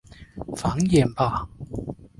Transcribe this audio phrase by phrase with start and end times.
[0.57, 1.47] 繁衍吧！